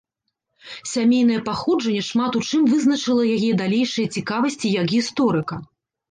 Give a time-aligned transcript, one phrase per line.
[0.91, 5.55] Сямейнае паходжанне шмат у чым вызначыла яе далейшыя цікавасці як гісторыка.